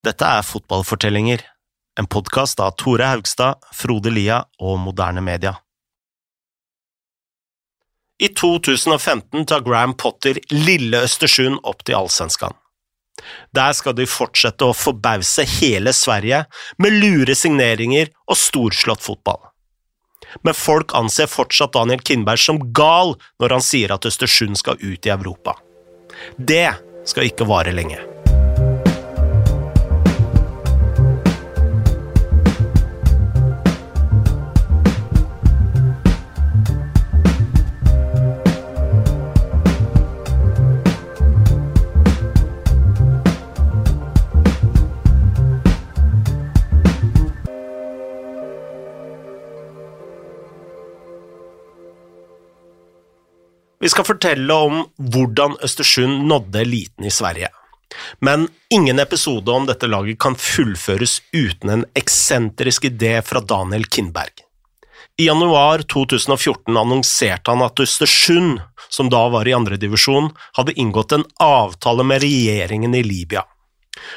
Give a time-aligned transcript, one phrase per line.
[0.00, 1.42] Dette er Fotballfortellinger,
[2.00, 5.58] en podkast av Tore Haugstad, Frode Lia og Moderne Media.
[8.16, 12.56] I 2015 tar Graham Potter lille Østersund opp til Allsvenskan.
[13.52, 16.46] Der skal de fortsette å forbause hele Sverige
[16.80, 19.42] med lure signeringer og storslått fotball.
[20.40, 25.04] Men folk anser fortsatt Daniel Kindberg som gal når han sier at Østersund skal ut
[25.04, 25.58] i Europa.
[26.38, 26.70] Det
[27.04, 28.09] skal ikke vare lenge.
[53.90, 57.48] Vi skal fortelle om hvordan Østersund nådde eliten i Sverige.
[58.22, 64.44] Men ingen episode om dette laget kan fullføres uten en eksentrisk idé fra Daniel Kindberg.
[65.18, 70.30] I januar 2014 annonserte han at Østersund, som da var i andredivisjon,
[70.60, 73.42] hadde inngått en avtale med regjeringen i Libya.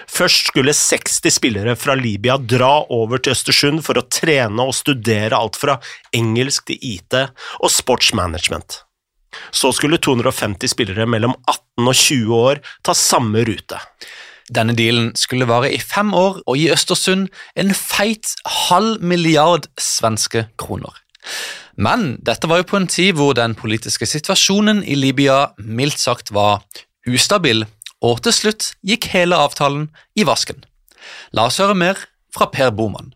[0.06, 5.34] Først skulle 60 spillere fra Libya dra over til Østersund for å trene og studere
[5.34, 5.82] alt fra
[6.14, 7.24] engelsk til IT
[7.58, 8.84] og sportsmanagement.
[9.52, 13.80] Så skulle 250 spillere mellom 18 og 20 år ta samme rute.
[14.54, 18.36] Denne dealen skulle vare i fem år og gi Østersund en feit
[18.70, 20.92] halv milliard svenske kroner.
[21.76, 26.34] Men dette var jo på en tid hvor den politiske situasjonen i Libya mildt sagt
[26.36, 26.62] var
[27.10, 27.66] ustabil,
[28.04, 29.88] og til slutt gikk hele avtalen
[30.20, 30.60] i vasken.
[31.32, 32.00] La oss høre mer
[32.36, 33.14] fra Per Boman.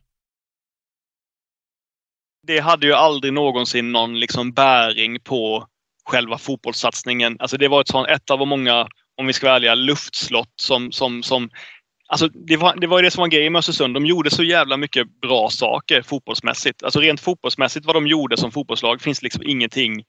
[2.48, 5.60] Det hadde jo aldri noensinne noen liksom bæring på
[6.08, 7.38] själva fotbollssatsningen.
[7.40, 10.92] Alltså det var ett, sånt, ett av många, om vi ska vara ärliga, luftslott som,
[10.92, 11.50] som, som
[12.10, 13.94] Alltså det, var, det var det som var grejen med Östersund.
[13.94, 16.84] De gjorde så jävla mycket bra saker fotbollsmässigt.
[16.84, 20.04] Alltså rent fotbollsmässigt vad de gjorde som fotbollslag finns liksom ingenting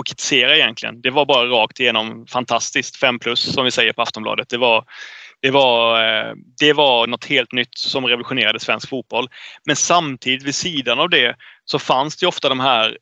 [0.00, 1.00] att kritisera egentligen.
[1.00, 2.96] Det var bara rakt igenom fantastiskt.
[2.96, 4.48] 5 plus som vi säger på Aftonbladet.
[4.48, 4.84] Det var,
[5.42, 9.28] det var, eh, det var något helt nytt som revolutionerade svensk fotboll.
[9.64, 12.98] Men samtidigt vid sidan av det så fanns det ofta de här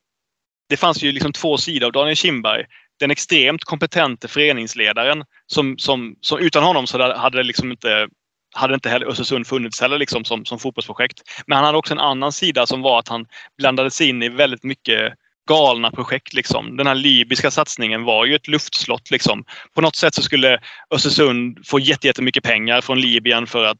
[0.68, 2.64] det fanns ju liksom två sidor av Daniel Kindberg.
[3.00, 8.08] Den extremt kompetente föreningsledaren som, som, som utan honom så hade det liksom inte
[8.54, 11.22] hade inte heller Östersund funnits heller liksom som, som fotbollsprojekt.
[11.46, 13.26] Men han hade också en annan sida som var att han
[13.58, 15.12] blandades in i väldigt mycket
[15.48, 16.34] galna projekt.
[16.34, 16.76] Liksom.
[16.76, 19.10] Den här libyska satsningen var ju ett luftslott.
[19.10, 19.44] Liksom.
[19.74, 20.60] På något sätt så skulle
[20.90, 23.78] Östersund få jättemycket pengar från Libyen för att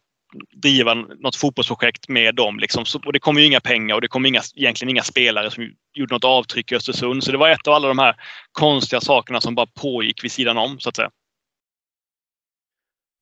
[0.63, 2.59] driva något fotbollsprojekt med dem.
[2.59, 2.85] Liksom.
[2.85, 5.71] Så, och det kom ju inga pengar och det kom inga, egentligen inga spelare som
[5.95, 7.25] gjorde något avtryck i Östersund.
[7.25, 8.17] Så det var ett av alla de här
[8.53, 11.11] konstiga sakerna som bara pågick vid sidan om, så att säga.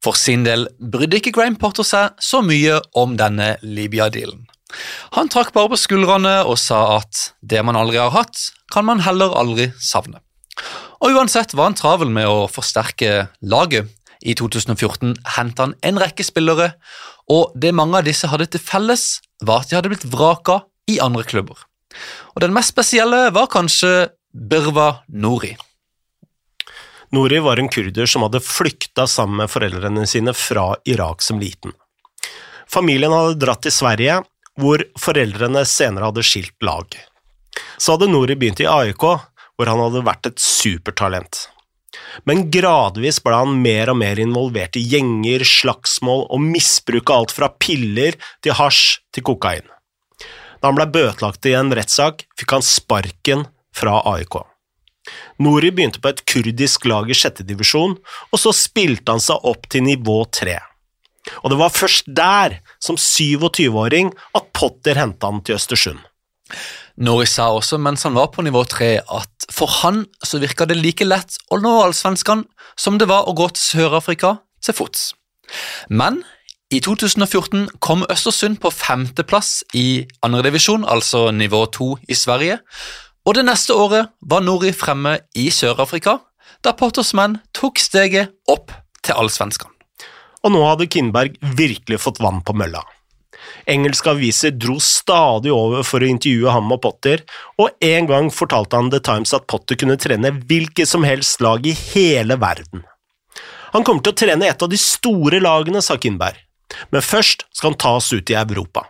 [0.04, 4.48] For sin del brydde ikke Graham Potter seg så mye om denne Libya-dealen.
[5.14, 8.34] Han trakk bare på skuldrene og sa at det man aldri har hatt,
[8.72, 10.18] kan man heller aldri savne.
[11.02, 13.90] Og uansett var han travel med å forsterke laget.
[14.22, 16.72] I 2014 hentet han en rekke spillere,
[17.30, 20.98] og det mange av disse hadde til felles, var at de hadde blitt vraka i
[21.02, 21.58] andre klubber.
[22.34, 25.52] Og Den mest spesielle var kanskje Birva Nori.
[27.12, 31.74] Nori var en kurder som hadde flykta sammen med foreldrene sine fra Irak som liten.
[32.72, 34.22] Familien hadde dratt til Sverige,
[34.56, 36.88] hvor foreldrene senere hadde skilt lag.
[37.76, 41.46] Så hadde Nori begynt i AIK, hvor han hadde vært et supertalent.
[42.28, 47.34] Men gradvis ble han mer og mer involvert i gjenger, slagsmål og misbruk av alt
[47.36, 49.66] fra piller til hasj til kokain.
[50.62, 54.42] Da han ble bøtelagt i en rettssak, fikk han sparken fra AIK.
[55.42, 57.96] Nori begynte på et kurdisk lag i sjette divisjon,
[58.30, 60.60] og så spilte han seg opp til nivå tre.
[61.42, 66.02] Og det var først der, som 27-åring, at Potter henta han til Østersund.
[67.00, 70.76] Nori sa også mens han var på nivå tre at for han så virka det
[70.80, 72.44] like lett å nå allsvenskene
[72.76, 75.12] som det var å gå til Sør-Afrika til fots.
[75.88, 76.22] Men
[76.72, 82.60] i 2014 kom Østersund på femteplass i andredivisjon, altså nivå to i Sverige,
[83.28, 86.18] og det neste året var Nori fremme i Sør-Afrika,
[86.64, 88.72] da Potters menn tok steget opp
[89.04, 89.70] til allsvenskene.
[90.42, 92.82] Og nå hadde Kindberg virkelig fått vann på mølla.
[93.70, 97.22] Engelske aviser dro stadig over for å intervjue ham og Potter,
[97.62, 101.66] og en gang fortalte han The Times at Potter kunne trene hvilket som helst lag
[101.66, 102.86] i hele verden.
[103.72, 106.36] Han kommer til å trene et av de store lagene, sa Kindberg,
[106.92, 108.84] men først skal han tas ut i Europa.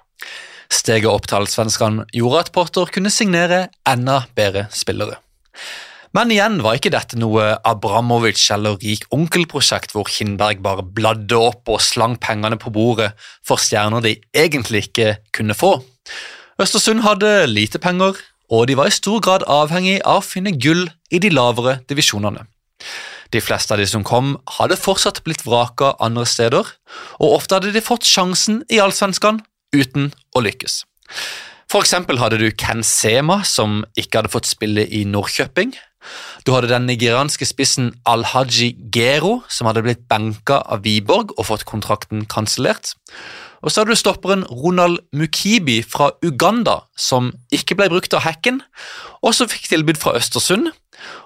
[0.72, 5.20] Steget opp til allsvenskene gjorde at Potter kunne signere enda bedre spillere.
[6.12, 11.70] Men igjen var ikke dette noe Abramovic eller rik onkel-prosjekt hvor Kindberg bare bladde opp
[11.72, 13.14] og slang pengene på bordet
[13.46, 15.78] for stjerner de egentlig ikke kunne få.
[16.60, 18.18] Østersund hadde lite penger,
[18.52, 22.44] og de var i stor grad avhengig av å finne gull i de lavere divisjonene.
[23.32, 26.68] De fleste av de som kom, hadde fortsatt blitt vraka andre steder,
[27.24, 29.40] og ofte hadde de fått sjansen i Allsvenskan
[29.72, 30.82] uten å lykkes.
[31.72, 35.70] For eksempel hadde du Ken Sema, som ikke hadde fått spille i Norrköping.
[36.44, 41.64] Du hadde den nigerianske spissen Al-Haji Gero, som hadde blitt benka av Wiborg og fått
[41.64, 42.92] kontrakten kansellert.
[43.64, 48.60] Og så hadde du stopperen Ronald Mukibi fra Uganda, som ikke ble brukt av hacken,
[49.24, 50.74] og som fikk tilbud fra Østersund,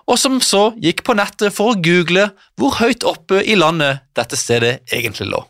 [0.07, 4.39] og som så gikk på nettet for å google hvor høyt oppe i landet dette
[4.39, 5.43] stedet egentlig lå.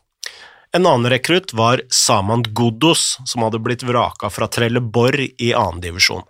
[0.75, 6.25] En annen rekrutt var Samand Ghoddos, som hadde blitt vraka fra Trelleborg i annendivisjon.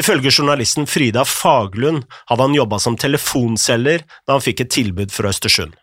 [0.00, 5.32] Ifølge journalisten Frida Faglund hadde han jobba som telefonselger da han fikk et tilbud fra
[5.32, 5.74] Østersund.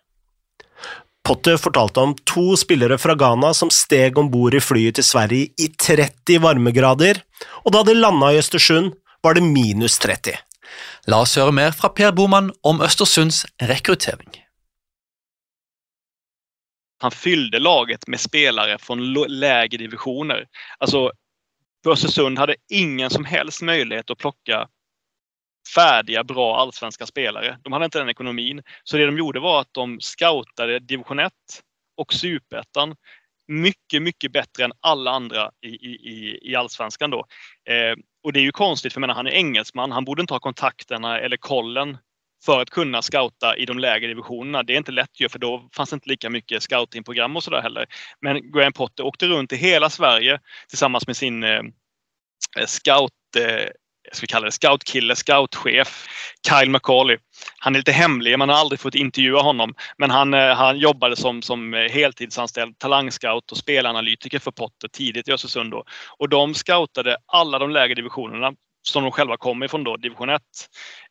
[1.27, 5.51] Potter fortalte om to spillere fra Ghana som steg om bord i flyet til Sverige
[5.59, 7.19] i 30 varmegrader,
[7.67, 8.93] og da de landa i Østersund,
[9.25, 10.37] var det minus 30.
[11.11, 14.46] La oss høre mer fra Per Boman om Østersunds rekruttering.
[16.97, 20.47] Han fyllde laget med spelare från lägre divisioner.
[20.77, 21.11] Alltså,
[21.87, 24.67] Östersund hade ingen som helst möjlighet att plocka
[25.75, 27.57] färdiga, bra allsvenska spelare.
[27.63, 28.63] De hade inte den ekonomin.
[28.83, 31.33] Så det de gjorde var att de scoutade division 1
[31.97, 32.95] och superettan
[33.47, 37.25] mycket, mycket bättre än alla andra i, i, i, allsvenskan då.
[37.69, 39.91] Eh, och det är ju konstigt, för menar, han är engelsman.
[39.91, 41.97] Han borde inte ha kontakterna eller kollen
[42.45, 44.63] för att kunna scouta i de lägre divisionerna.
[44.63, 47.61] Det är inte lätt ju, för då fanns det inte lika mycket scoutingprogram och sådär
[47.61, 47.85] heller.
[48.21, 50.39] Men Graham Potter åkte runt i hela Sverige
[50.69, 51.61] tillsammans med sin eh,
[52.65, 53.69] scout, eh,
[54.11, 56.07] ska kalla det scoutkille, scoutchef,
[56.49, 57.17] Kyle McCauley.
[57.59, 59.73] Han är lite hemlig, man har aldrig fått intervjua honom.
[59.97, 65.31] Men han, eh, han jobbade som, som heltidsanställd talangscout och spelanalytiker för Potter tidigt i
[65.31, 65.71] Östersund.
[65.71, 65.83] Då.
[66.17, 68.53] Och de scoutade alla de lägre divisionerna
[68.87, 70.41] som de själva kom ifrån då, division 1,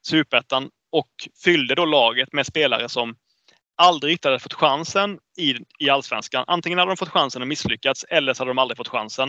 [0.03, 3.17] superettan och fyllde då laget med spelare som
[3.77, 6.45] aldrig riktigt hade fått chansen i, i allsvenskan.
[6.47, 9.29] Antingen hade de fått chansen och misslyckats eller så hade de aldrig fått chansen.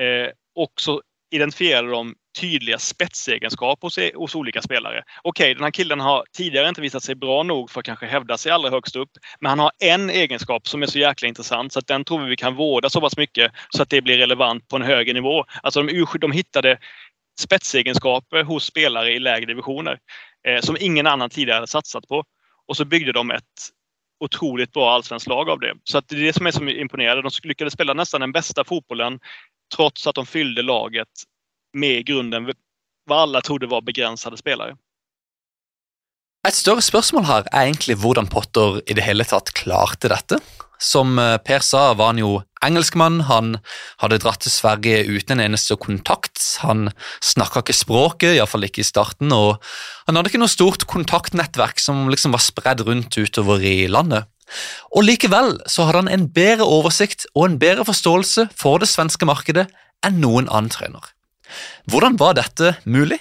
[0.00, 5.02] Eh, och så identifierade de tydliga spetsegenskaper hos, hos olika spelare.
[5.22, 8.38] Okej, den här killen har tidigare inte visat sig bra nog för att kanske hävda
[8.38, 9.10] sig allra högst upp.
[9.40, 12.30] Men han har en egenskap som är så jäkla intressant så att den tror vi
[12.30, 15.44] vi kan vårda så pass mycket så att det blir relevant på en högre nivå.
[15.62, 16.78] Alltså de, de hittade
[17.40, 19.98] spetsegenskaper hos spelare i lägre divisioner
[20.48, 22.24] eh, som ingen annan tidigare hade satsat på.
[22.68, 23.70] Och så byggde de ett
[24.20, 25.74] otroligt bra allsvenskt lag av det.
[25.84, 27.22] Så det är det som är så imponerande.
[27.22, 29.20] De lyckades spela nästan den bästa fotbollen
[29.76, 31.08] trots att de fyllde laget
[31.72, 32.52] med i grunden
[33.06, 34.76] vad alla trodde var begränsade spelare.
[36.48, 40.38] Et større spørsmål her er egentlig hvordan Potter i det hele tatt klarte dette.
[40.80, 43.22] Som eh, Per sa, var han jo engelskmann.
[43.28, 43.56] Han
[44.02, 46.40] hadde dratt til Sverige uten en eneste kontakt.
[46.64, 46.90] Han
[47.24, 49.60] snakka ikke språket, iallfall ikke i starten, og
[50.06, 54.28] han hadde ikke noe stort kontaktnettverk som liksom var spredd rundt utover i landet.
[54.90, 59.28] Og Likevel så hadde han en bedre oversikt og en bedre forståelse for det svenske
[59.28, 59.68] markedet
[60.06, 61.12] enn noen annen trener.
[61.90, 63.20] Hvordan var dette mulig?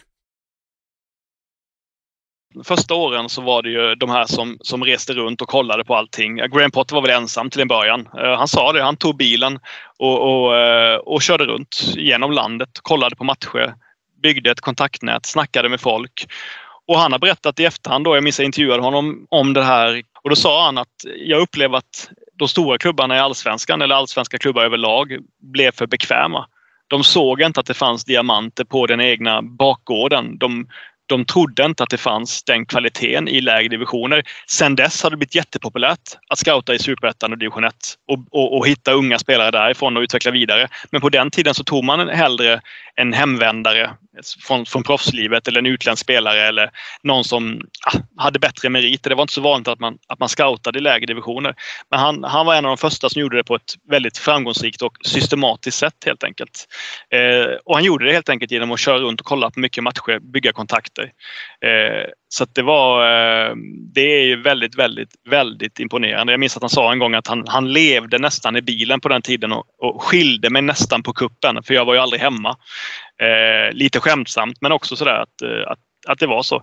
[2.64, 5.96] Första åren så var det ju de här som, som reste runt och kollade på
[5.96, 6.36] allting.
[6.36, 8.08] Graham Potter var väl ensam till en början.
[8.18, 9.60] Uh, han sa det, han tog bilen
[9.98, 13.74] och, och, uh, och körde runt genom landet, kollade på matcher,
[14.24, 16.28] byggde ett kontaktnät, snackade med folk.
[16.88, 20.02] Och han har berättat i efterhand, då, jag minns jag intervjuade honom om det här
[20.24, 24.38] och då sa han att jag upplever att de stora klubbarna i allsvenskan eller allsvenska
[24.38, 26.48] klubbar överlag blev för bekväma.
[26.88, 30.38] De såg inte att det fanns diamanter på den egna bakgården.
[30.38, 30.68] De,
[31.10, 34.24] de trodde inte att det fanns den kvaliteten i lägre divisioner.
[34.48, 36.00] Sen dess har det blivit jättepopulärt
[36.30, 37.76] att scouta i Superettan och division 1
[38.08, 40.68] och, och, och, hitta unga spelare därifrån och utveckla vidare.
[40.92, 42.62] Men på den tiden så tog man hellre
[42.96, 43.90] en hemvändare
[44.68, 46.70] från proffslivet eller en utländsk spelare eller
[47.04, 49.10] någon som ah, hade bättre meriter.
[49.10, 51.56] Det var inte så vanligt att man, att man scoutade i lägre divisioner.
[51.92, 54.82] Men han, han var en av de första som gjorde det på ett väldigt framgångsrikt
[54.82, 56.68] och systematiskt sätt helt enkelt.
[57.14, 59.84] Eh, och han gjorde det helt enkelt genom att köra runt och kolla på mycket
[59.84, 60.99] matcher, bygga kontakter.
[61.02, 63.56] Eh, så det var, eh,
[63.94, 66.34] det är ju väldigt, väldigt, väldigt imponerande.
[66.34, 69.10] Jag minns att han sa en gång att han, han levde nästan i bilen på
[69.10, 72.58] den tiden och, och skilde mig nästan på kuppen för jag var ju aldrig hemma.
[73.22, 75.80] Eh, lite skämtsamt men också sådär att, att,
[76.10, 76.62] att det var så.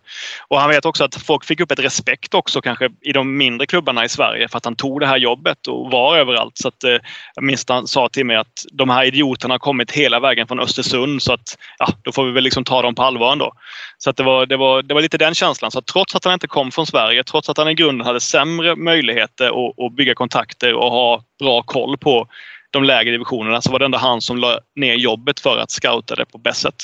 [0.49, 3.67] Och han vet också att folk fick upp ett respekt också kanske i de mindre
[3.67, 6.59] klubbarna i Sverige för att han tog det här jobbet och var överallt.
[6.59, 6.97] Så att, eh,
[7.35, 11.23] jag han sa till mig att de här idioterna har kommit hela vägen från Östersund
[11.23, 13.53] så att ja, då får vi väl liksom ta dem på allvar ändå.
[13.99, 15.71] Så att det, var, det, var, det var lite den känslan.
[15.71, 18.77] Så trots att han inte kom från Sverige, trots att han i grunden hade sämre
[18.77, 22.29] möjligheter att, att bygga kontakter och ha bra koll på
[22.71, 26.15] de lägre divisionerna så var det ändå han som la ner jobbet för att scouta
[26.15, 26.83] det på bäst sätt.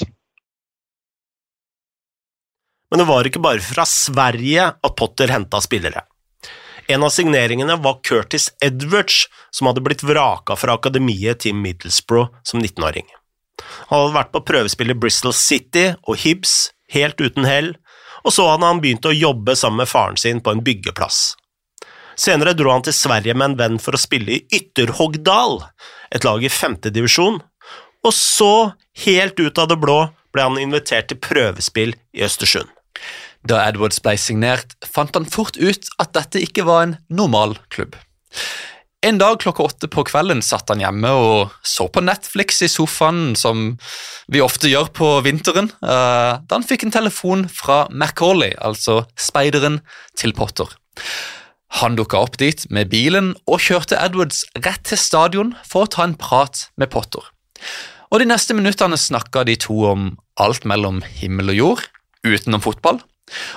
[2.93, 6.03] Men det var ikke bare fra Sverige at Potter henta spillere.
[6.93, 12.61] En av signeringene var Curtis Edwards, som hadde blitt vraka fra akademiet til Middlesbrough som
[12.61, 13.07] 19-åring.
[13.89, 17.71] Han hadde vært på prøvespill i Bristol City og Hibs, helt uten hell,
[18.29, 21.23] og så hadde han begynt å jobbe sammen med faren sin på en byggeplass.
[22.21, 25.63] Senere dro han til Sverige med en venn for å spille i Ytterhogdal,
[26.13, 27.41] et lag i femtedivisjon,
[28.05, 28.53] og så,
[29.07, 32.69] helt ut av det blå, ble han invitert til prøvespill i Østersund.
[33.49, 37.97] Da Edwards ble signert, fant han fort ut at dette ikke var en normal klubb.
[39.03, 43.35] En dag klokka åtte på kvelden satt han hjemme og så på Netflix i sofaen,
[43.35, 43.73] som
[44.31, 49.81] vi ofte gjør på vinteren, eh, da han fikk en telefon fra Macauley, altså speideren
[50.15, 50.71] til Potter.
[51.81, 56.07] Han dukka opp dit med bilen og kjørte Edwards rett til stadion for å ta
[56.07, 57.27] en prat med Potter.
[58.13, 61.85] Og De neste minuttene snakka de to om alt mellom himmel og jord,
[62.27, 63.01] utenom fotball.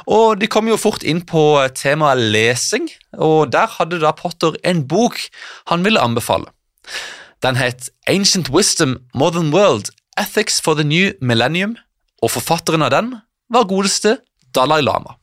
[0.07, 1.41] Og De kom jo fort inn på
[1.75, 5.19] temaet lesing, og der hadde da Potter en bok
[5.71, 6.47] han ville anbefale.
[7.43, 11.75] Den het Ancient Wisdom Modern World Ethics for the New Millennium,
[12.23, 13.13] og forfatteren av den
[13.51, 14.19] var godeste
[14.55, 15.17] Dalai Lama.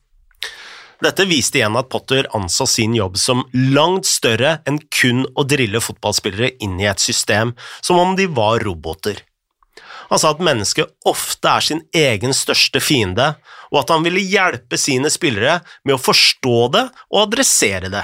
[1.03, 3.41] Dette viste igjen at Potter anså sin jobb som
[3.75, 8.63] langt større enn kun å drille fotballspillere inn i et system som om de var
[8.63, 9.17] roboter.
[10.09, 13.33] Han sa at mennesket ofte er sin egen største fiende,
[13.71, 16.83] og at han ville hjelpe sine spillere med å forstå det
[17.13, 18.03] og adressere det.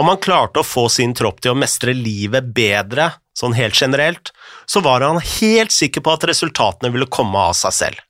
[0.00, 4.32] Om han klarte å få sin tropp til å mestre livet bedre, sånn helt generelt,
[4.66, 8.00] så var han helt sikker på at resultatene ville komme av seg selv.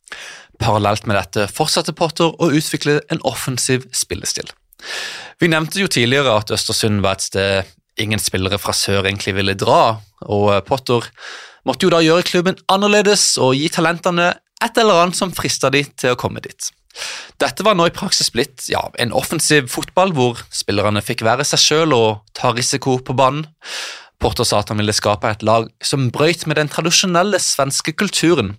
[0.60, 4.50] Parallelt med dette fortsatte Potter å utvikle en offensiv spillestil.
[5.40, 9.56] Vi nevnte jo tidligere at Østersund var et sted ingen spillere fra sør egentlig ville
[9.58, 11.08] dra, og Potter
[11.68, 15.84] måtte jo da gjøre klubben annerledes og gi talentene et eller annet som frista de
[15.96, 16.70] til å komme dit.
[17.40, 21.62] Dette var nå i praksis blitt ja, en offensiv fotball hvor spillerne fikk være seg
[21.62, 23.46] sjøl og ta risiko på banen.
[24.20, 28.52] Porter sa at han ville skape et lag som brøyt med den tradisjonelle svenske kulturen,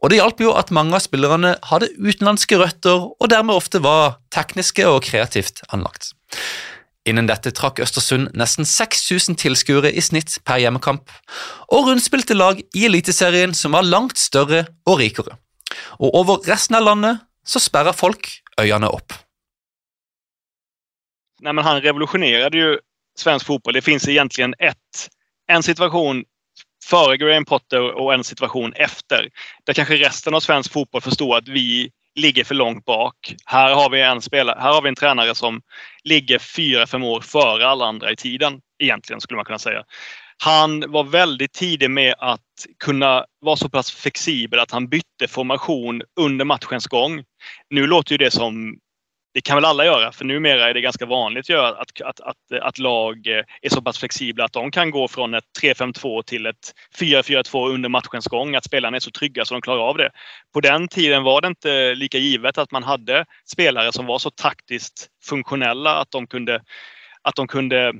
[0.00, 4.16] og det hjalp jo at mange av spillerne hadde utenlandske røtter og dermed ofte var
[4.32, 6.14] tekniske og kreativt anlagt.
[7.08, 11.10] Innen dette trakk Østersund nesten 6000 tilskuere i snitt per hjemmekamp,
[11.74, 15.34] og rundspilte lag i Eliteserien som var langt større og rikere.
[15.98, 18.28] Og over resten av landet så sperrer folk
[18.60, 19.16] øynene opp.
[21.42, 22.76] Nei, men Han revolusjonerte jo
[23.18, 23.74] svensk fotball.
[23.74, 25.08] Det fins egentligen ett,
[25.50, 26.22] en situasjon
[26.86, 29.26] før Graham Potter og en situasjon efter.
[29.66, 33.34] Der kanskje resten av svensk fotball forsto at vi ligger för långt bak.
[33.46, 35.62] Här har vi en, spelare, en tränare som
[36.04, 38.60] ligger fyra, fem år före alla andra i tiden.
[38.78, 39.84] Egentligen skulle man kunna säga.
[40.44, 42.40] Han var väldigt tidig med att
[42.84, 47.24] kunna vara så pass flexibel att han bytte formation under matchens gång.
[47.70, 48.78] Nu låter ju det som
[49.34, 52.78] det kan väl alla göra, för numera är det ganska vanligt att, att, att, att,
[52.78, 56.74] lag eh, är så pass flexibla att de kan gå från ett 3-5-2 till ett
[56.98, 58.54] 4-4-2 under matchens gång.
[58.54, 60.10] Att spelarna är så trygga så de klarar av det.
[60.54, 64.30] På den tiden var det inte lika givet att man hade spelare som var så
[64.30, 66.62] taktiskt funktionella att de kunde,
[67.22, 67.92] att de kunde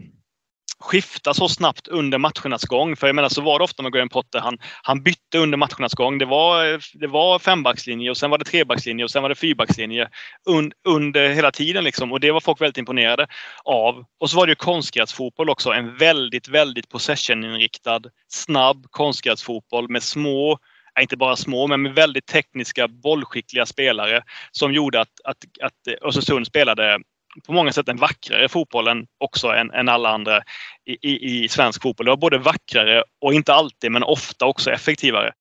[0.83, 2.97] skifta så snabbt under matchernas gång.
[2.97, 4.41] För jag menar så var det ofta med Graham Potter.
[4.41, 6.19] Han, han bytte under matchernas gång.
[6.19, 10.09] Det var, det var fembackslinje och sen var det trebackslinje och sen var det fyrbackslinje
[10.49, 11.85] un, under hela tiden.
[11.85, 12.13] Liksom.
[12.13, 13.27] Och det var folk väldigt imponerade
[13.65, 14.05] av.
[14.21, 15.71] Och så var det ju konstgräsfotboll också.
[15.71, 20.59] En väldigt, väldigt possession-inriktad, snabb konstgräsfotboll med små
[21.01, 26.47] inte bara små, men med väldigt tekniska, bollskickliga spelare som gjorde att, att, att Östersund
[26.47, 26.99] spelade
[27.47, 30.43] på många sätt en vackrare fotbollen också än, än alla andra
[30.87, 32.05] i, i, i, svensk fotboll.
[32.07, 35.33] Det var både vackrare och inte alltid, men ofta också effektivare.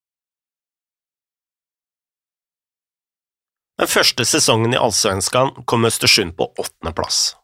[3.77, 7.35] Den første sesongen i Allsvenskan kom Østersund på åttendeplass.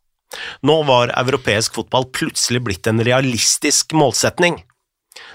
[0.61, 4.59] Nå var europeisk fotball plutselig blitt en realistisk målsetning.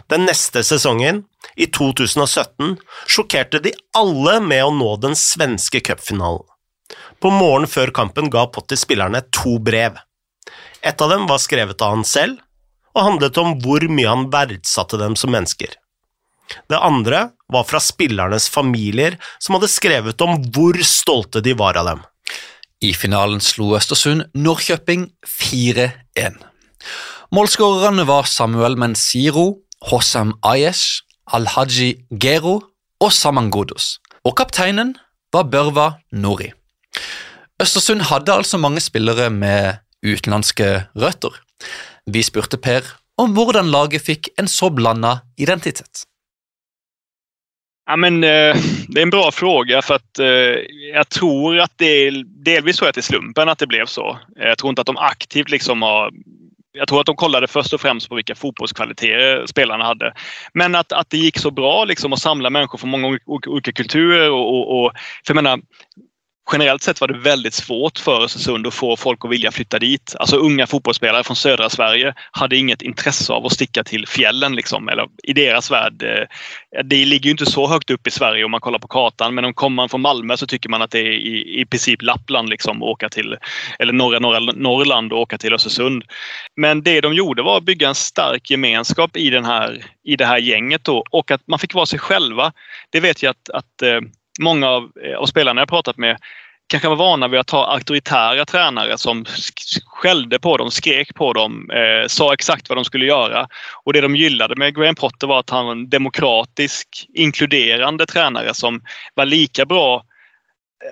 [0.06, 1.24] Den neste sesongen,
[1.56, 2.76] i 2017,
[3.10, 6.51] sjokkerte de alle med å nå den svenske cupfinalen.
[7.22, 9.94] På morgenen før kampen ga Potter spillerne to brev.
[10.82, 12.40] Et av dem var skrevet av han selv,
[12.92, 15.76] og handlet om hvor mye han verdsatte dem som mennesker.
[16.68, 21.88] Det andre var fra spillernes familier, som hadde skrevet om hvor stolte de var av
[21.88, 22.02] dem.
[22.82, 26.40] I finalen slo Østersund Norrköping 4-1.
[27.32, 29.62] Målskårerne var Samuel Mensiro,
[29.92, 32.58] Hossam Ayesh, Alhaji Gero
[33.00, 34.00] og Saman Godos.
[34.26, 34.96] Og kapteinen
[35.32, 36.50] var Børva Nori.
[37.62, 41.36] Østersund hadde altså mange spillere med utenlandske røtter.
[42.10, 42.86] Vi spurte Per
[43.20, 46.06] om hvordan laget fikk en så blanda identitet.
[47.86, 48.56] Ja, men, eh,
[48.88, 53.08] det er en bra fråga for at, Jeg tror at det delvis så jeg til
[53.10, 54.18] slumpen at det ble så.
[54.38, 56.10] Jeg tror ikke at de aktivt liksom har
[56.72, 60.12] jeg tror at de kollade først og fremst på hvilke fotbollskvaliteter spillerne hadde.
[60.56, 64.30] Men at, at det gikk så bra liksom å samle människor fra mange ulike kulturer.
[64.32, 65.60] Og, og, og, for jeg menar,
[66.52, 70.14] generellt sett var det väldigt svårt för Östersund att få folk att vilja flytta dit.
[70.18, 74.56] Alltså unga fotbollsspelare från södra Sverige hade inget intresse av att sticka till fjällen.
[74.56, 74.90] Liksom,
[75.22, 76.02] i deras värld.
[76.02, 76.26] Eh,
[76.84, 79.34] det ligger ju inte så högt upp i Sverige om man kollar på kartan.
[79.34, 82.02] Men om kommer man från Malmö så tycker man att det är i, i princip
[82.02, 83.36] Lappland liksom, åka till,
[83.78, 86.04] eller norra, Norrland och åka till Östersund.
[86.56, 89.26] Men det de gjorde var att bygga en stark gemenskap i,
[90.04, 92.52] i det här gänget då, och att man fick vara sig själva.
[92.90, 94.00] Det vet jag att, att eh,
[94.42, 96.16] många av, eh, av spelarna jag pratat med
[96.72, 99.24] kanske var vana vid att ha auktoritära tränare som
[99.86, 103.48] skällde på dem, skrek på dem, eh, sa exakt vad de skulle göra.
[103.84, 108.54] Och det de gillade med Graham Potter var att han var en demokratisk, inkluderande tränare
[108.54, 108.80] som
[109.14, 110.04] var lika bra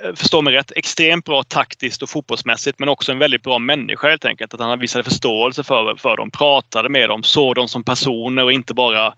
[0.04, 4.08] eh, förstå mig rätt, extremt bra taktiskt och fotbollsmässigt men också en väldigt bra människa
[4.08, 4.54] helt enkelt.
[4.54, 8.52] Att han visade förståelse för, för dem, pratade med dem, såg dem som personer och
[8.52, 9.14] inte bara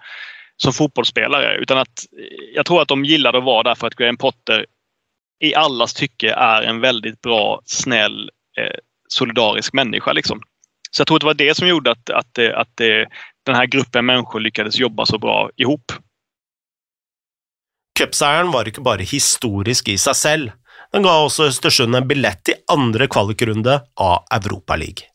[0.62, 1.56] som fotbollsspelare.
[1.56, 2.06] Utan att
[2.54, 4.66] jag tror att de gillade att vara där för att Graham Potter
[5.40, 8.78] i allas tycke är en väldigt bra, snäll, eh,
[9.08, 10.12] solidarisk människa.
[10.12, 10.40] Liksom.
[10.90, 12.76] Så jag tror att det var det som gjorde att, att, att, att
[13.46, 15.92] den här gruppen människor lyckades jobba så bra ihop.
[17.98, 20.52] Cupseieren var ikke bare historisk i seg selv,
[20.92, 25.10] den ga også Østersund en billett til andre kvalikrunde av Europaligaen.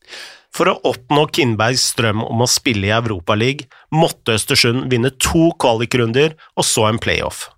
[0.54, 6.34] For å oppnå Kindbergs drøm om å spille i Europaligaen måtte Østersund vinne to kvalikrunder
[6.56, 7.48] og så en playoff.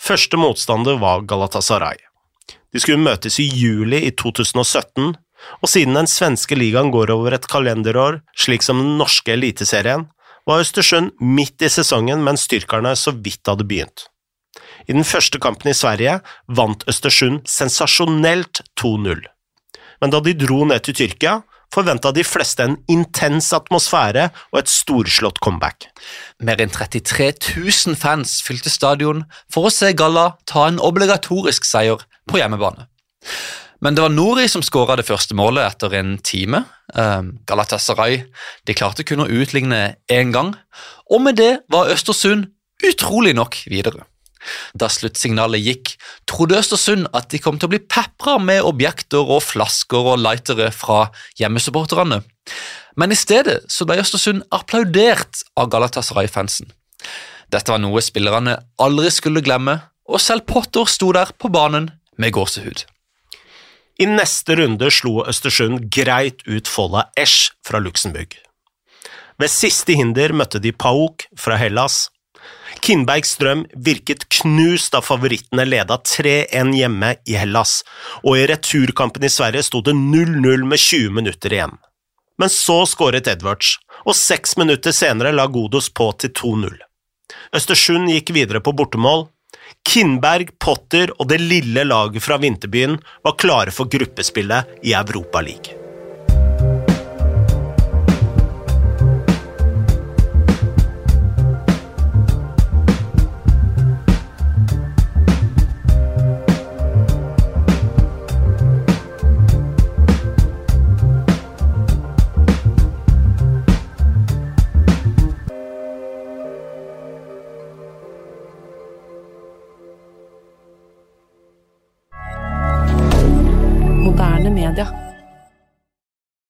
[0.00, 1.96] Første motstander var Galatasaray.
[2.74, 5.14] De skulle møtes i juli i 2017,
[5.62, 10.08] og siden den svenske ligaen går over et kalenderår, slik som den norske eliteserien,
[10.44, 14.08] var Østersund midt i sesongen mens styrkerne så vidt hadde begynt.
[14.88, 19.24] I den første kampen i Sverige vant Østersund sensasjonelt 2-0.
[20.02, 21.38] Men da de dro ned til Tyrkia,
[21.74, 25.88] forventa de fleste en intens atmosfære og et storslått comeback.
[26.44, 32.06] Mer enn 33 000 fans fylte stadion for å se Galla ta en obligatorisk seier
[32.30, 32.86] på hjemmebane.
[33.84, 36.62] Men det var Nori som skåra det første målet etter en time.
[36.96, 38.22] Ehm, Galatasaray
[38.64, 40.54] de klarte kun å utligne én gang,
[41.10, 42.48] og med det var Østersund
[42.84, 44.06] utrolig nok videre.
[44.78, 45.94] Da sluttsignalet gikk,
[46.30, 50.70] trodde Østersund at de kom til å bli pepra med objekter og flasker og lightere
[50.74, 51.08] fra
[51.40, 52.22] hjemmesupporterne,
[52.96, 56.70] men i stedet så ble Østersund applaudert av Galatasaray-fansen.
[57.52, 62.34] Dette var noe spillerne aldri skulle glemme, og selv Potter sto der på banen med
[62.36, 62.84] gåsehud.
[64.02, 68.34] I neste runde slo Østersund greit ut Folla Esch fra Luxembourg.
[69.38, 72.08] Ved siste hinder møtte de Pauk fra Hellas,
[72.84, 77.78] Kindberg Strøm virket knust da favorittene leda 3-1 hjemme i Hellas,
[78.22, 81.76] og i returkampen i Sverige sto det 0-0 med 20 minutter igjen.
[82.38, 86.74] Men så skåret Edwards, og seks minutter senere la Godos på til 2-0.
[87.54, 89.28] Østersund gikk videre på bortemål.
[89.86, 95.83] Kindberg, Potter og det lille laget fra vinterbyen var klare for gruppespillet i Europaligaen.